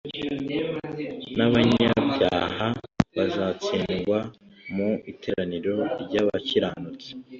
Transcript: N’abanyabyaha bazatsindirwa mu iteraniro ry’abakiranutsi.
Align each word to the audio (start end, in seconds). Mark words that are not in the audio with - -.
N’abanyabyaha 1.37 2.67
bazatsindirwa 3.15 4.17
mu 4.75 4.89
iteraniro 5.11 5.73
ry’abakiranutsi. 6.01 7.07